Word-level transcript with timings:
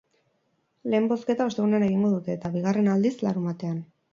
Lehen 0.93 1.09
bozketa 1.11 1.47
ostegunean 1.51 1.87
egingo 1.89 2.11
dute, 2.17 2.39
eta 2.41 2.53
bigarrena, 2.57 2.97
aldiz, 2.99 3.17
larunbatean. 3.29 3.79